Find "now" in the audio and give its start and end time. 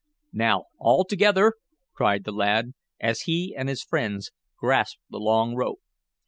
0.33-0.63